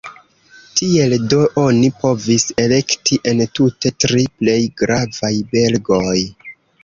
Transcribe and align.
Tiel 0.79 1.11
do 1.33 1.41
oni 1.63 1.89
povis 2.03 2.45
elekti 2.63 3.19
entute 3.33 3.93
tri 4.05 4.25
plej 4.41 4.59
gravaj 4.83 5.33
belgoj. 5.55 6.19